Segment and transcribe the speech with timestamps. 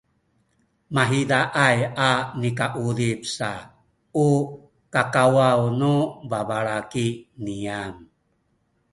[0.95, 1.77] mahizaay
[2.09, 2.11] a
[2.41, 3.51] nikauzip sa
[4.25, 4.27] u
[4.93, 5.93] kakawaw nu
[6.29, 7.07] babalaki
[7.43, 7.93] niyam